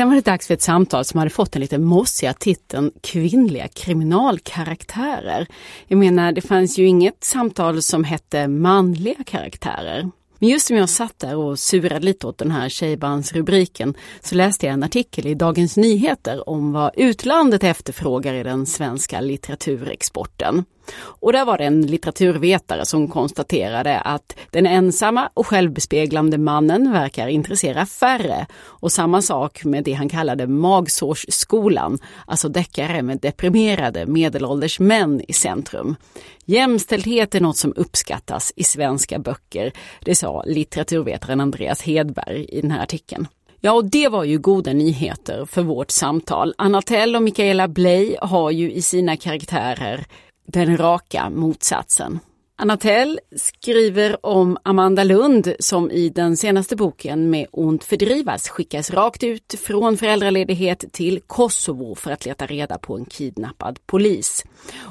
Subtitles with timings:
[0.00, 3.68] Sen var det dags för ett samtal som hade fått den lite mossiga titeln Kvinnliga
[3.68, 5.46] kriminalkaraktärer.
[5.86, 10.10] Jag menar, det fanns ju inget samtal som hette manliga karaktärer.
[10.38, 14.66] Men just som jag satt där och surade lite åt den här tjejbandsrubriken så läste
[14.66, 20.64] jag en artikel i Dagens Nyheter om vad utlandet efterfrågar i den svenska litteraturexporten.
[20.96, 27.28] Och där var det en litteraturvetare som konstaterade att den ensamma och självbespeglande mannen verkar
[27.28, 28.46] intressera färre.
[28.62, 35.32] Och samma sak med det han kallade magsårsskolan, alltså deckare med deprimerade medelålders män i
[35.32, 35.96] centrum.
[36.44, 42.70] Jämställdhet är något som uppskattas i svenska böcker, det sa litteraturvetaren Andreas Hedberg i den
[42.70, 43.28] här artikeln.
[43.60, 46.54] Ja, och det var ju goda nyheter för vårt samtal.
[46.58, 50.04] Anna Tell och Mikaela Bley har ju i sina karaktärer
[50.50, 52.20] den raka motsatsen.
[52.62, 59.22] Anatel skriver om Amanda Lund som i den senaste boken med Ont fördrivas skickas rakt
[59.22, 64.44] ut från föräldraledighet till Kosovo för att leta reda på en kidnappad polis.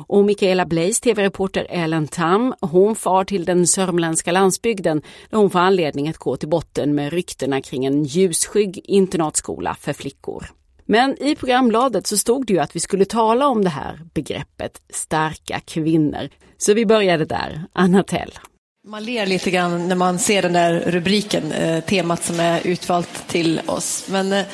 [0.08, 5.59] Och Mikaela Blaise, tv-reporter Ellen Tam, hon far till den sörmländska landsbygden där hon får
[5.59, 10.45] anledning att gå till botten med ryktena kring en ljusskygg internatskola för flickor.
[10.92, 14.82] Men i programbladet så stod det ju att vi skulle tala om det här begreppet
[14.94, 16.30] starka kvinnor.
[16.58, 17.64] Så vi började där.
[17.73, 18.40] Anna Tell.
[18.88, 23.28] Man ler lite grann när man ser den där rubriken, eh, temat som är utvalt
[23.28, 24.06] till oss.
[24.10, 24.45] Men eh,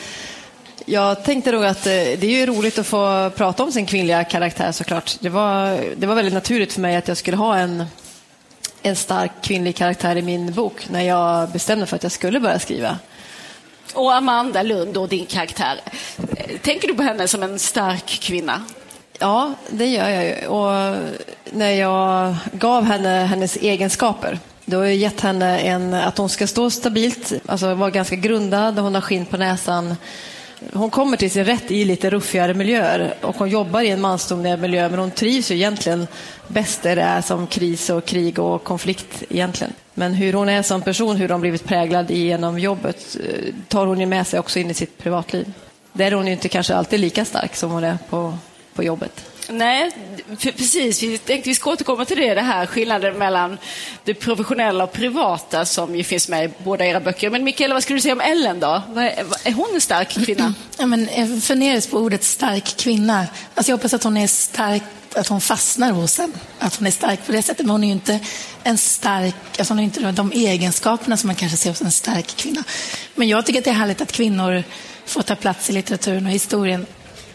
[0.85, 4.23] jag tänkte nog att eh, det är ju roligt att få prata om sin kvinnliga
[4.23, 5.17] karaktär såklart.
[5.19, 7.85] Det var, det var väldigt naturligt för mig att jag skulle ha en,
[8.81, 12.59] en stark kvinnlig karaktär i min bok när jag bestämde för att jag skulle börja
[12.59, 12.99] skriva.
[13.93, 15.79] Och Amanda Lund, och din karaktär.
[16.61, 18.63] Tänker du på henne som en stark kvinna?
[19.19, 20.47] Ja, det gör jag ju.
[20.47, 20.97] Och
[21.51, 26.47] när jag gav henne hennes egenskaper då har jag gett henne en, att hon ska
[26.47, 29.95] stå stabilt, alltså vara ganska grundad, hon har skinn på näsan.
[30.73, 34.59] Hon kommer till sin rätt i lite ruffigare miljöer och hon jobbar i en mansdominerad
[34.59, 36.07] miljö men hon trivs ju egentligen
[36.47, 39.73] bäst där det är som kris och krig och konflikt egentligen.
[39.97, 43.99] Men hur hon är som person, hur hon blivit präglad genom jobbet eh, tar hon
[43.99, 45.53] ju med sig också in i sitt privatliv.
[45.93, 48.37] Där är hon ju inte kanske alltid lika stark som hon är på,
[48.73, 49.34] på jobbet.
[49.49, 49.91] Nej,
[50.39, 51.03] precis.
[51.03, 53.57] Vi tänkte vi ska återkomma till det, det här skillnaden mellan
[54.03, 57.29] det professionella och privata som ju finns med i båda era böcker.
[57.29, 58.81] Men Mikaela, vad skulle du säga om Ellen då?
[59.43, 60.53] Är hon en stark kvinna?
[60.77, 63.27] Ja, men jag funderar på ordet stark kvinna.
[63.55, 64.83] Alltså jag hoppas att hon är stark
[65.15, 66.33] att hon fastnar hos en.
[66.59, 67.65] Att hon är stark på det sättet.
[67.65, 68.19] Men hon är ju inte
[68.63, 72.27] en stark, alltså hon har inte de egenskaperna som man kanske ser hos en stark
[72.35, 72.63] kvinna.
[73.15, 74.63] Men jag tycker att det är härligt att kvinnor
[75.05, 76.85] får ta plats i litteraturen och historien.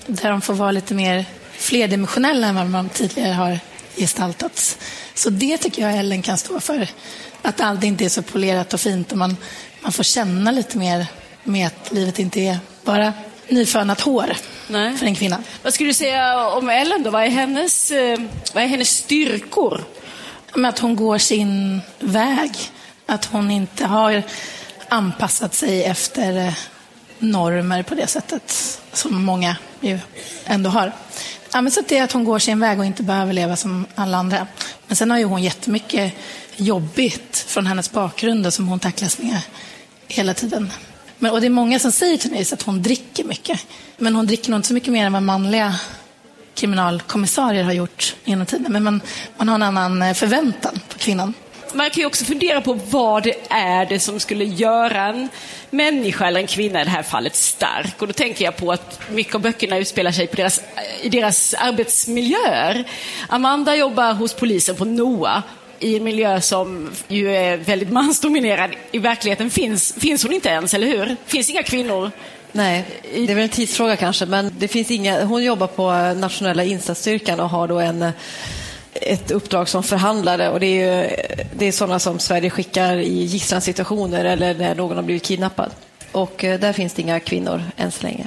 [0.06, 1.24] Där de får vara lite mer
[1.60, 3.58] flerdimensionella än vad de tidigare har
[3.96, 4.78] gestaltats.
[5.14, 6.88] Så det tycker jag Ellen kan stå för.
[7.42, 9.36] Att allt inte är så polerat och fint och man,
[9.80, 11.06] man får känna lite mer
[11.44, 13.12] med att livet inte är bara
[13.48, 14.36] nyfönat hår
[14.68, 14.96] Nej.
[14.96, 15.42] för en kvinna.
[15.62, 17.10] Vad skulle du säga om Ellen då?
[17.10, 18.18] Vad är hennes, eh,
[18.54, 19.84] vad är hennes styrkor?
[20.64, 22.50] Att hon går sin väg.
[23.06, 24.22] Att hon inte har
[24.88, 26.52] anpassat sig efter eh,
[27.18, 29.98] normer på det sättet som många ju
[30.44, 30.92] ändå har.
[31.52, 33.86] Ja, men så det är att hon går sin väg och inte behöver leva som
[33.94, 34.46] alla andra.
[34.86, 36.12] Men sen har ju hon jättemycket
[36.56, 39.40] jobbigt från hennes bakgrund som hon tacklas med
[40.08, 40.72] hela tiden.
[41.18, 43.66] Men, och det är många som säger till mig att hon dricker mycket.
[43.96, 45.74] Men hon dricker nog inte så mycket mer än vad manliga
[46.54, 48.72] kriminalkommissarier har gjort genom tiden.
[48.72, 49.00] Men man,
[49.36, 51.34] man har en annan eh, förväntan på kvinnan.
[51.74, 55.28] Man kan ju också fundera på vad det är det som skulle göra en
[55.70, 58.02] människa, eller en kvinna i det här fallet, stark.
[58.02, 60.60] Och då tänker jag på att mycket av böckerna utspelar sig på deras,
[61.02, 62.84] i deras arbetsmiljöer.
[63.28, 65.42] Amanda jobbar hos polisen på NOA
[65.78, 68.70] i en miljö som ju är väldigt mansdominerad.
[68.92, 71.16] I verkligheten finns, finns hon inte ens, eller hur?
[71.26, 72.10] Finns inga kvinnor.
[72.52, 76.64] Nej, det är väl en tidsfråga kanske, men det finns inga, hon jobbar på nationella
[76.64, 78.12] insatsstyrkan och har då en
[79.00, 81.16] ett uppdrag som förhandlare och det är, ju,
[81.54, 85.70] det är sådana som Sverige skickar i gisslansituationer eller när någon har blivit kidnappad.
[86.12, 88.26] Och eh, där finns det inga kvinnor än så länge.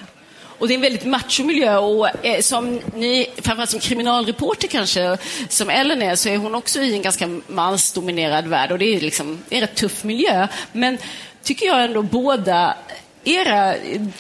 [0.64, 5.18] Och det är en väldigt macho miljö och eh, som ni, framförallt som kriminalreporter kanske,
[5.50, 9.02] som Ellen är, så är hon också i en ganska mansdominerad värld och det är
[9.02, 10.48] liksom en rätt tuff miljö.
[10.72, 10.98] Men
[11.44, 12.76] tycker jag ändå båda
[13.24, 13.76] era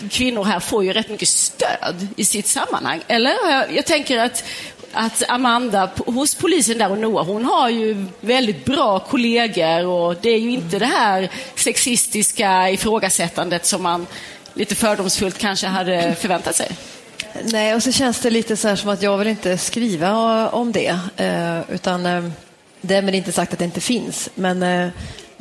[0.09, 3.01] kvinnor här får ju rätt mycket stöd i sitt sammanhang.
[3.07, 3.33] Eller?
[3.75, 4.43] Jag tänker att
[4.93, 10.29] att Amanda hos polisen där och Noah, hon har ju väldigt bra kollegor och det
[10.29, 14.07] är ju inte det här sexistiska ifrågasättandet som man
[14.53, 16.67] lite fördomsfullt kanske hade förväntat sig.
[17.43, 20.71] Nej, och så känns det lite så här som att jag vill inte skriva om
[20.71, 20.99] det.
[21.17, 22.29] Eh, utan eh,
[22.81, 24.29] därmed inte sagt att det inte finns.
[24.35, 24.89] Men eh,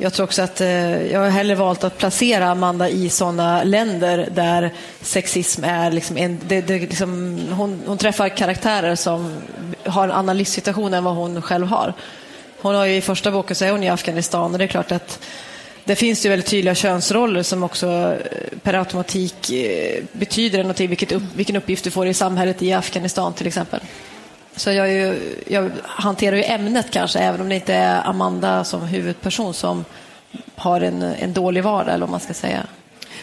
[0.03, 4.29] jag tror också att eh, jag har hellre valt att placera Amanda i sådana länder
[4.31, 4.71] där
[5.01, 9.37] sexism är liksom en, det, det liksom, hon, hon, träffar karaktärer som
[9.85, 11.93] har en annan livssituation än vad hon själv har.
[12.61, 14.91] Hon har ju i första boken så är hon i Afghanistan och det är klart
[14.91, 15.19] att
[15.83, 21.11] det finns ju väldigt tydliga könsroller som också eh, per automatik eh, betyder någonting, vilket
[21.11, 23.79] upp, vilken uppgift du får i samhället i Afghanistan till exempel.
[24.55, 28.81] Så jag, ju, jag, hanterar ju ämnet kanske, även om det inte är Amanda som
[28.81, 29.85] huvudperson som
[30.55, 32.63] har en, en dålig vardag, eller vad man ska säga.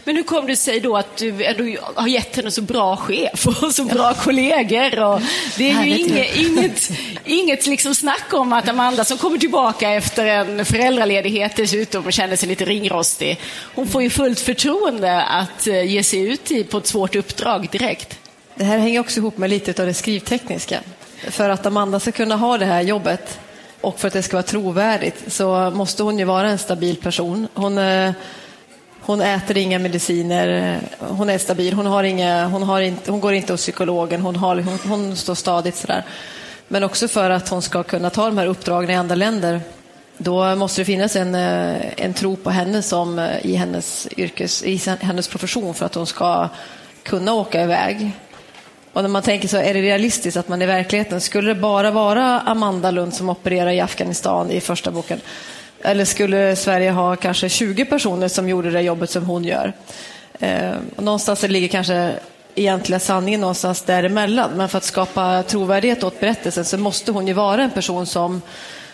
[0.04, 3.46] Men hur kom det sig då att du ändå har gett henne så bra chef
[3.46, 5.02] och så bra kollegor?
[5.02, 5.20] Och
[5.56, 6.90] det är ju inget, inget,
[7.24, 12.36] inget liksom snack om att Amanda som kommer tillbaka efter en föräldraledighet dessutom och känner
[12.36, 13.40] sig lite ringrostig,
[13.74, 18.18] hon får ju fullt förtroende att eh, ge sig ut på ett svårt uppdrag direkt.
[18.54, 20.80] Det här hänger också ihop med lite av det skrivtekniska.
[21.28, 23.38] För att Amanda ska kunna ha det här jobbet
[23.80, 27.48] och för att det ska vara trovärdigt så måste hon ju vara en stabil person.
[27.54, 28.12] Hon, eh,
[29.00, 33.32] hon äter inga mediciner, hon är stabil, hon, har inga, hon, har inte, hon går
[33.32, 36.04] inte hos psykologen, hon, har, hon, hon står stadigt sådär.
[36.68, 39.60] Men också för att hon ska kunna ta de här uppdragen i andra länder
[40.22, 44.62] då måste det finnas en, eh, en tro på henne som eh, i hennes, yrkes,
[44.62, 46.48] i hennes profession för att hon ska
[47.02, 48.12] kunna åka iväg
[48.92, 51.90] och när man tänker så, är det realistiskt att man i verkligheten, skulle det bara
[51.90, 55.20] vara Amanda Lund som opererar i Afghanistan i första boken?
[55.82, 59.72] Eller skulle Sverige ha kanske 20 personer som gjorde det jobbet som hon gör?
[60.38, 62.14] Eh, och någonstans ligger kanske
[62.54, 64.50] egentliga sanningen någonstans däremellan.
[64.56, 68.42] Men för att skapa trovärdighet åt berättelsen så måste hon ju vara en person som,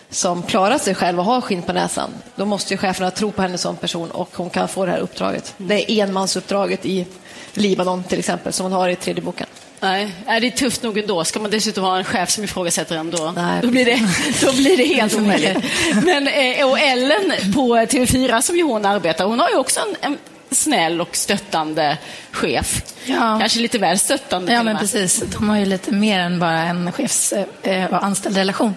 [0.09, 2.09] som klarar sig själv och har skinn på näsan.
[2.35, 4.99] Då måste ju cheferna tro på henne som person och hon kan få det här
[4.99, 5.53] uppdraget.
[5.57, 7.05] Det är enmansuppdraget i
[7.53, 9.47] Libanon till exempel som hon har i tredje boken.
[9.79, 11.23] Nej, det är tufft nog ändå.
[11.23, 13.99] Ska man dessutom ha en chef som ifrågasätter en då, då, blir, det,
[14.45, 15.57] då blir det helt omöjligt.
[16.03, 19.95] Men, eh, och Ellen på TV4 som ju hon arbetar, hon har ju också en,
[20.01, 20.17] en
[20.51, 21.97] snäll och stöttande
[22.31, 22.83] chef.
[23.05, 23.39] Ja.
[23.39, 24.53] Kanske lite väl stöttande.
[24.53, 25.23] Ja, men precis.
[25.37, 27.33] De har ju lite mer än bara en chefs
[27.63, 28.75] eh, och anställd relation.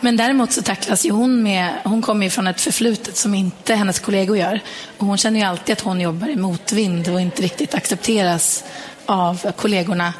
[0.00, 3.74] Men däremot så tacklas ju hon med, hon kommer ju från ett förflutet som inte
[3.74, 4.60] hennes kollegor gör.
[4.98, 8.64] Och hon känner ju alltid att hon jobbar i motvind och inte riktigt accepteras
[9.06, 10.12] av kollegorna.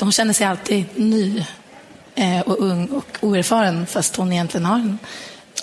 [0.00, 1.44] Hon känner sig alltid ny
[2.14, 4.96] eh, och ung och oerfaren fast hon egentligen har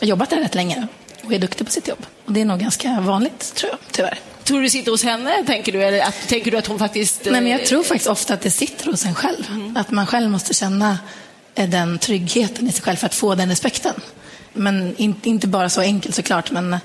[0.01, 0.88] jobbat där rätt länge
[1.24, 2.06] och är duktig på sitt jobb.
[2.25, 4.19] Och det är nog ganska vanligt, tror jag, tyvärr.
[4.48, 5.84] Tror du det sitter hos henne, tänker du?
[5.84, 7.26] Eller att, tänker du att hon faktiskt...
[7.26, 9.48] Nej, men jag tror faktiskt ofta att det sitter hos en själv.
[9.50, 9.78] Mm.
[9.78, 10.98] Att man själv måste känna
[11.56, 13.94] eh, den tryggheten i sig själv för att få den respekten.
[14.54, 16.78] Men inte bara så enkelt såklart, men,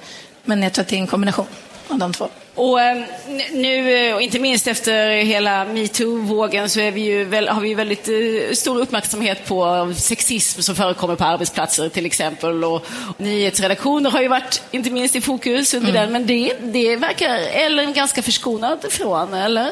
[0.45, 1.47] men jag tror att det är en kombination
[1.93, 2.29] av de två.
[2.55, 3.05] Och ehm,
[3.53, 8.55] nu, eh, och inte minst efter hela metoo-vågen, så vi ju har vi väldigt eh,
[8.55, 12.65] stor uppmärksamhet på sexism som förekommer på arbetsplatser till exempel.
[12.65, 12.87] Och,
[13.17, 16.03] nyhetsredaktioner har ju varit inte minst i fokus under mm.
[16.03, 19.71] den, men det, det verkar Ellen ganska förskonad från, eller?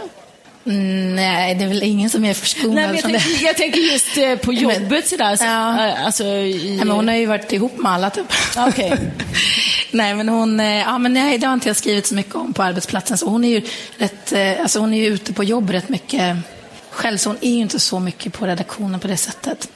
[0.66, 4.16] Mm, nej, det är väl ingen som är förskonad nej, jag, tänker, jag tänker just
[4.16, 5.36] eh, på jobbet sådär.
[5.36, 5.96] Så, ja.
[5.96, 6.74] alltså, i...
[6.76, 8.26] nej, men hon har ju varit ihop med alla typ.
[8.68, 8.90] Okay.
[9.90, 12.52] nej, men hon, eh, ja men nej, det har inte jag skrivit så mycket om
[12.52, 13.18] på arbetsplatsen.
[13.18, 13.62] Så hon är ju
[13.98, 16.36] rätt, eh, alltså hon är ju ute på jobb rätt mycket
[16.90, 19.68] själv, så hon är ju inte så mycket på redaktionen på det sättet.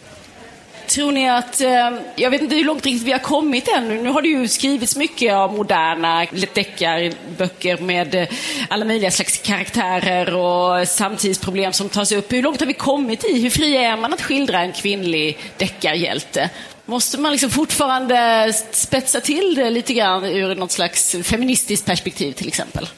[0.88, 4.02] Tror ni att, eh, jag vet inte hur långt riktigt vi har kommit ännu.
[4.02, 8.28] Nu har det ju skrivits mycket av moderna deckarböcker med eh,
[8.68, 12.32] alla möjliga slags karaktärer och samtidsproblem som tas upp.
[12.32, 13.42] Hur långt har vi kommit i?
[13.42, 16.50] Hur fri är man att skildra en kvinnlig deckarhjälte?
[16.86, 22.48] Måste man liksom fortfarande spetsa till det lite grann ur något slags feministiskt perspektiv till
[22.48, 22.88] exempel?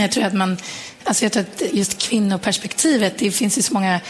[0.00, 0.56] Jag tror att man,
[1.04, 4.00] alltså jag tror att just kvinnoperspektivet, det finns ju så många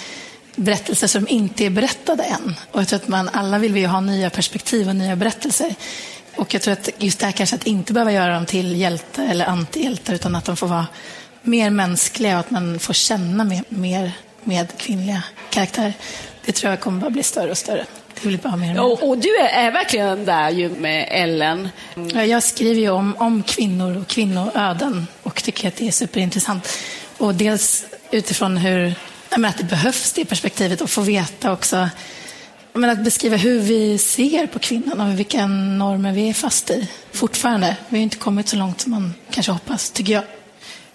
[0.57, 2.55] berättelser som inte är berättade än.
[2.73, 5.75] Och jag tror att man, alla vill vi ha nya perspektiv och nya berättelser.
[6.37, 9.27] Och jag tror att just det här kanske att inte behöva göra dem till hjältar
[9.27, 10.87] eller antihjältar utan att de får vara
[11.43, 14.13] mer mänskliga och att man får känna mer, mer
[14.45, 15.93] med kvinnliga karaktärer.
[16.45, 17.87] Det tror jag kommer bara bli större och större.
[18.15, 21.69] Det blir bara mer och, och, du är, är, verkligen där ju med Ellen.
[21.97, 22.31] Mm.
[22.31, 26.69] Jag skriver ju om, om kvinnor och kvinnoöden och tycker att det är superintressant.
[27.19, 28.95] Och dels utifrån hur
[29.39, 31.89] men att det behövs det perspektivet och få veta också
[32.73, 36.89] men att beskriva hur vi ser på kvinnan och vilka normer vi är fast i
[37.13, 37.77] fortfarande.
[37.89, 40.23] Vi har inte kommit så långt som man kanske hoppas, tycker jag.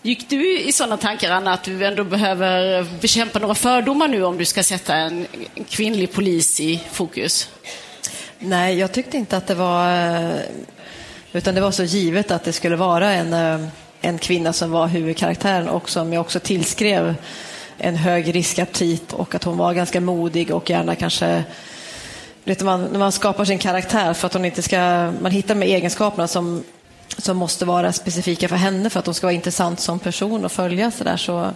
[0.01, 4.37] Gick du i sådana tankar, Anna, att du ändå behöver bekämpa några fördomar nu om
[4.37, 5.27] du ska sätta en
[5.69, 7.49] kvinnlig polis i fokus?
[8.39, 10.33] Nej, jag tyckte inte att det var...
[11.33, 13.33] Utan det var så givet att det skulle vara en,
[14.01, 17.15] en kvinna som var huvudkaraktären och som jag också tillskrev
[17.77, 21.43] en hög riskaptit och att hon var ganska modig och gärna kanske
[22.43, 25.67] Vet man, när man skapar sin karaktär för att hon inte ska, man hittar med
[25.67, 26.63] egenskaperna som
[27.17, 30.51] som måste vara specifika för henne för att hon ska vara intressant som person och
[30.51, 30.91] följa.
[30.91, 31.51] Så där, så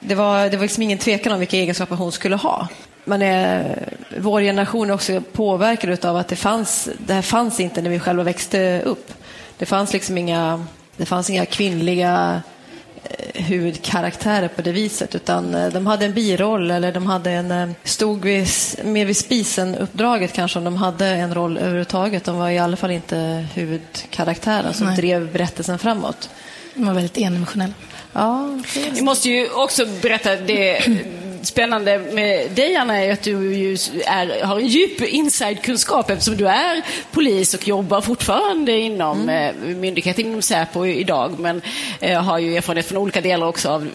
[0.00, 2.68] det, var, det var liksom ingen tvekan om vilka egenskaper hon skulle ha.
[3.04, 7.60] Man är, eh, vår generation är också påverkad av att det, fanns, det här fanns
[7.60, 9.12] inte när vi själva växte upp.
[9.58, 12.42] Det fanns liksom inga, det fanns inga kvinnliga
[13.34, 17.68] huvudkaraktärer på det viset utan eh, de hade en biroll eller de hade en, eh,
[17.84, 18.46] stod vid,
[18.84, 22.24] mer vid spisen-uppdraget kanske om de hade en roll överhuvudtaget.
[22.24, 24.96] De var i alla fall inte huvudkaraktären som Nej.
[24.96, 26.30] drev berättelsen framåt.
[26.74, 27.74] De var väldigt endimensionella.
[28.12, 28.58] Ja,
[28.92, 30.82] Vi måste ju också berätta det
[31.42, 33.72] spännande med dig, Anna, är att du ju
[34.06, 36.82] är, har en djup inside-kunskap eftersom du är
[37.12, 39.30] polis och jobbar fortfarande inom mm.
[39.30, 41.62] Eh, myndigheten, inom Säpo idag, men
[42.00, 43.88] eh, har ju erfarenhet från olika delar också av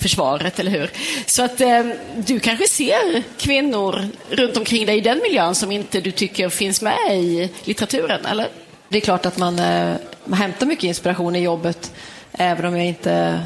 [0.00, 0.90] försvaret, eller hur?
[1.26, 6.00] Så att eh, du kanske ser kvinnor runt omkring dig i den miljön som inte
[6.00, 8.48] du tycker finns med i litteraturen, eller?
[8.88, 11.92] Det är klart att man, eh, man hämtar mycket inspiration i jobbet,
[12.32, 13.40] även om jag inte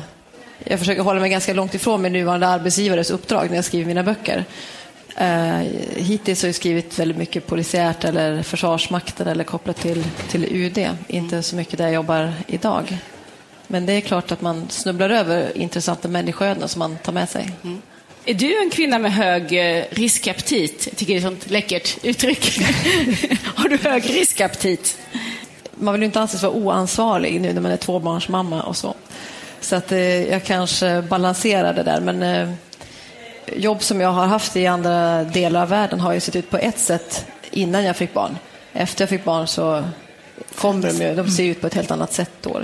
[0.64, 4.02] jag försöker hålla mig ganska långt ifrån min nuvarande arbetsgivares uppdrag när jag skriver mina
[4.02, 4.44] böcker.
[5.20, 5.58] Uh,
[5.96, 10.88] hittills har jag skrivit väldigt mycket polisiärt eller Försvarsmakten eller kopplat till, till UD.
[11.08, 12.98] Inte så mycket där jag jobbar idag.
[13.66, 17.50] Men det är klart att man snubblar över intressanta människoöden som man tar med sig.
[17.64, 17.82] Mm.
[18.24, 20.86] Är du en kvinna med hög eh, riskaptit?
[20.86, 22.58] Jag tycker det är ett sånt läckert uttryck.
[23.44, 24.98] har du hög riskaptit?
[25.74, 28.94] Man vill ju inte anses vara oansvarig nu när man är tvåbarnsmamma och så.
[29.64, 32.00] Så att eh, jag kanske balanserar det där.
[32.00, 32.54] Men eh,
[33.56, 36.58] jobb som jag har haft i andra delar av världen har ju sett ut på
[36.58, 38.38] ett sätt innan jag fick barn.
[38.72, 39.84] Efter jag fick barn så
[40.54, 42.62] kommer de ju, de ser ut på ett helt annat sätt då.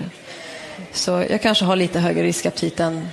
[0.92, 3.08] Så jag kanske har lite högre riskaptit än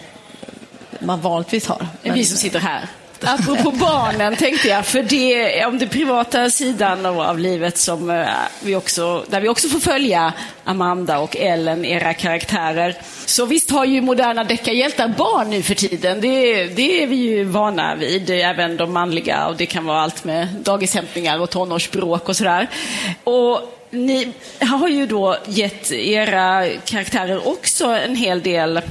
[0.99, 1.87] man vanligtvis har.
[2.03, 2.13] Men...
[2.13, 2.89] Vi som sitter här.
[3.21, 8.27] Apropå barnen tänkte jag, för det om den privata sidan av livet som eh,
[8.63, 10.33] vi också, där vi också får följa
[10.63, 12.95] Amanda och Ellen, era karaktärer.
[13.25, 16.21] Så visst har ju moderna deckarhjältar barn nu för tiden.
[16.21, 19.47] Det, det är vi ju vana vid, även de manliga.
[19.47, 22.67] Och det kan vara allt med dagishämtningar och tonårsbråk och sådär.
[23.23, 28.81] Och ni har ju då gett era karaktärer också en hel del,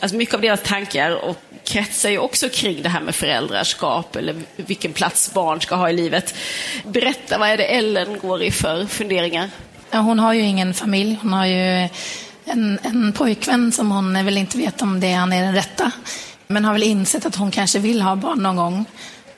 [0.00, 1.36] alltså mycket av deras tankar och
[1.68, 5.92] kretsar ju också kring det här med föräldraskap eller vilken plats barn ska ha i
[5.92, 6.34] livet.
[6.84, 9.50] Berätta, vad är det Ellen går i för funderingar?
[9.90, 11.18] Ja, hon har ju ingen familj.
[11.22, 11.88] Hon har ju
[12.44, 15.90] en, en pojkvän som hon väl inte vet om det han är den rätta.
[16.46, 18.84] Men har väl insett att hon kanske vill ha barn någon gång.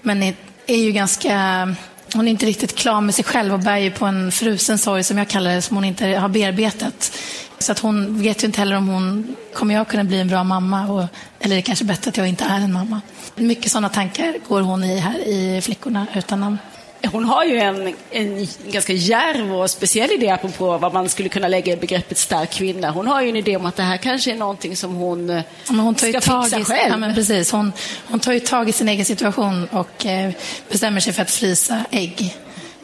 [0.02, 0.34] Men är,
[0.66, 1.74] är ju ganska
[2.14, 5.04] hon är inte riktigt klar med sig själv och bär ju på en frusen sorg
[5.04, 7.16] som jag kallar det, som hon inte har bearbetat.
[7.58, 10.44] Så att hon vet ju inte heller om hon kommer jag kunna bli en bra
[10.44, 11.04] mamma och,
[11.40, 13.00] eller är det kanske bättre att jag inte är en mamma.
[13.34, 16.58] Mycket sådana tankar går hon i här i Flickorna utan namn.
[17.06, 21.48] Hon har ju en, en ganska djärv och speciell idé apropå vad man skulle kunna
[21.48, 22.90] lägga i begreppet stark kvinna.
[22.90, 25.42] Hon har ju en idé om att det här kanske är någonting som hon, ja,
[25.66, 26.90] hon tar ska tag fixa i, själv.
[26.90, 27.52] Ja, men precis.
[27.52, 27.72] Hon,
[28.08, 30.32] hon tar ju tag i sin egen situation och eh,
[30.70, 32.36] bestämmer sig för att frysa ägg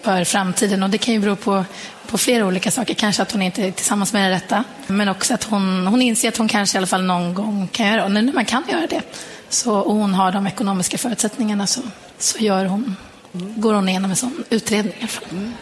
[0.02, 0.82] för framtiden.
[0.82, 1.64] Och det kan ju bero på,
[2.06, 2.94] på flera olika saker.
[2.94, 6.28] Kanske att hon inte är tillsammans med den rätta, men också att hon, hon inser
[6.28, 8.04] att hon kanske i alla fall någon gång kan göra det.
[8.04, 9.02] Och när man kan göra det
[9.48, 11.80] så, och hon har de ekonomiska förutsättningarna så,
[12.18, 12.96] så gör hon
[13.32, 14.94] går hon igenom en sån utredning.
[15.30, 15.54] Mm.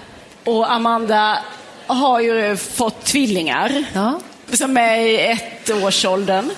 [0.44, 1.38] Och Amanda
[1.87, 4.21] har ju fått tvillingar ja.
[4.52, 6.50] som är i ettårsåldern.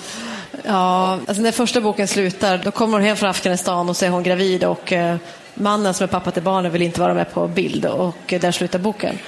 [0.65, 4.09] Ja, alltså när första boken slutar då kommer hon hem från Afghanistan och så är
[4.09, 5.15] hon gravid och eh,
[5.53, 8.51] mannen som är pappa till barnen vill inte vara med på bild och eh, där
[8.51, 9.19] slutar boken.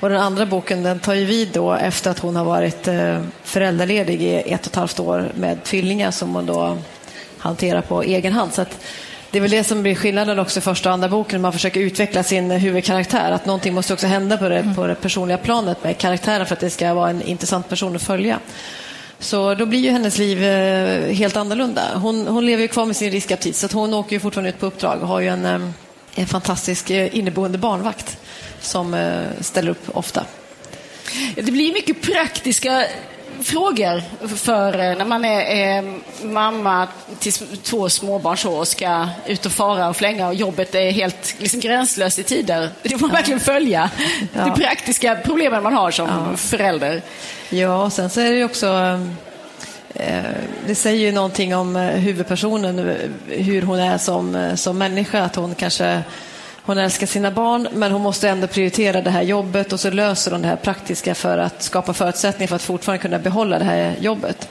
[0.00, 3.22] Och den andra boken den tar ju vid då efter att hon har varit eh,
[3.42, 6.78] föräldraledig i ett och ett halvt år med tvillingar som hon då
[7.38, 8.54] hanterar på egen hand.
[8.54, 8.78] Så att
[9.36, 11.80] det är väl det som blir skillnaden också i första och andra boken, man försöker
[11.80, 13.30] utveckla sin huvudkaraktär.
[13.30, 16.60] Att någonting måste också hända på det, på det personliga planet med karaktären för att
[16.60, 18.38] det ska vara en intressant person att följa.
[19.18, 21.82] Så då blir ju hennes liv eh, helt annorlunda.
[21.94, 24.66] Hon, hon lever ju kvar med sin riskaptit så hon åker ju fortfarande ut på
[24.66, 25.60] uppdrag och har ju en, eh,
[26.14, 28.18] en fantastisk eh, inneboende barnvakt
[28.60, 30.24] som ställer upp ofta.
[31.34, 32.84] Det blir mycket praktiska
[33.42, 35.84] frågor för eh, när man är eh,
[36.22, 36.88] mamma
[37.18, 41.34] till två småbarn så och ska ut och fara och flänga och jobbet är helt
[41.38, 42.70] liksom, gränslöst i tider.
[42.82, 43.16] Det får man ja.
[43.16, 43.90] verkligen följa.
[44.32, 44.44] Ja.
[44.44, 46.36] De praktiska problemen man har som ja.
[46.36, 47.02] förälder.
[47.50, 49.00] Ja, och sen så är det ju också
[49.94, 50.22] eh,
[50.66, 52.96] det säger ju någonting om huvudpersonen,
[53.28, 55.22] hur hon är som, som människa.
[55.22, 56.02] Att hon kanske
[56.66, 60.30] hon älskar sina barn, men hon måste ändå prioritera det här jobbet och så löser
[60.30, 63.96] hon det här praktiska för att skapa förutsättningar för att fortfarande kunna behålla det här
[64.00, 64.48] jobbet.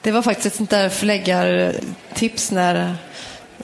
[0.00, 2.94] Det var faktiskt ett sånt där förläggartips när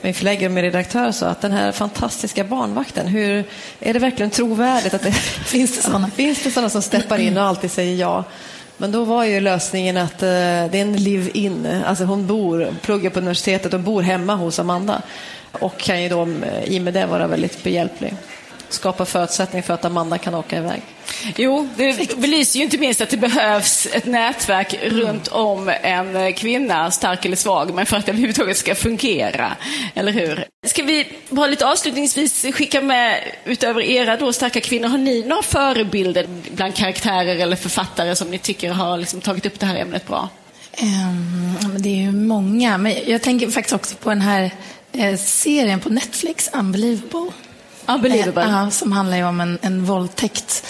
[0.01, 3.45] min förläggare och min redaktör sa att den här fantastiska barnvakten, hur,
[3.81, 5.13] är det verkligen trovärdigt att det
[5.47, 6.11] finns det sådana?
[6.11, 8.25] Finns det sådana som steppar in och alltid säger ja?
[8.77, 11.83] Men då var ju lösningen att eh, det är en live-in.
[11.87, 15.03] Alltså hon bor, pluggar på universitetet och bor hemma hos Amanda.
[15.61, 18.15] Och kan ju då eh, i och med det vara väldigt behjälplig.
[18.69, 20.83] Skapa förutsättningar för att Amanda kan åka iväg.
[21.37, 26.91] Jo, det belyser ju inte minst att det behövs ett nätverk runt om en kvinna,
[26.91, 29.57] stark eller svag, men för att det överhuvudtaget ska fungera.
[29.95, 30.45] Eller hur?
[30.67, 35.43] Ska vi bara lite avslutningsvis skicka med, utöver era då starka kvinnor, har ni några
[35.43, 40.07] förebilder bland karaktärer eller författare som ni tycker har liksom tagit upp det här ämnet
[40.07, 40.29] bra?
[40.83, 44.51] Um, det är ju många, men jag tänker faktiskt också på den här
[45.19, 47.33] serien på Netflix, Unbelievable.
[47.87, 48.43] Unbelievable.
[48.43, 50.67] Eh, som handlar ju om en, en våldtäkt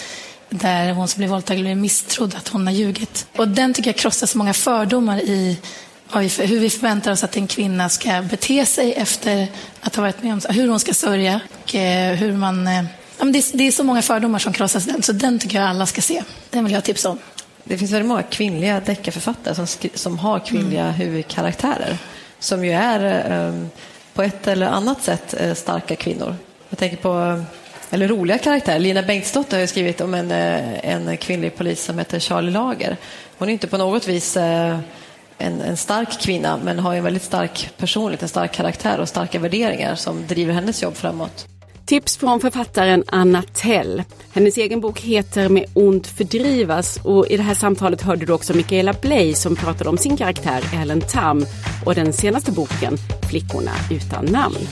[0.49, 3.27] där hon som blir våldtagen blir misstrodd att hon har ljugit.
[3.35, 5.57] Och den tycker jag krossar så många fördomar i
[6.13, 9.47] vi, hur vi förväntar oss att en kvinna ska bete sig efter
[9.81, 12.67] att ha varit med om hur hon ska sörja och eh, hur man...
[12.67, 12.83] Eh,
[13.19, 15.85] det, är, det är så många fördomar som krossas den, så den tycker jag alla
[15.85, 16.23] ska se.
[16.49, 17.19] Den vill jag tipsa om.
[17.63, 20.93] Det finns väldigt många kvinnliga deckarförfattare som, som har kvinnliga mm.
[20.93, 21.97] huvudkaraktärer
[22.39, 23.69] som ju är um,
[24.17, 26.35] på ett eller annat sätt eh, starka kvinnor.
[26.69, 27.43] Jag tänker på eh,
[27.89, 28.79] eller roliga karaktärer.
[28.79, 32.97] Lina Bengtsdotter har skrivit om en, eh, en kvinnlig polis som heter Charlie Lager.
[33.37, 34.81] Hon är inte på något vis en,
[35.37, 39.95] en stark kvinna men har en väldigt stark personlighet, en stark karaktär och starka värderingar
[39.95, 41.56] som driver hennes jobb framåt.
[41.87, 44.03] Tips från författaren Anna Tell.
[44.31, 48.53] Hennes egen bok heter Med ont fördrivas och i det här samtalet hörde du också
[48.53, 51.45] Michaela Bley som pratade om sin karaktär Ellen Tam
[51.85, 52.97] och den senaste boken
[53.29, 54.67] Flickorna utan namn.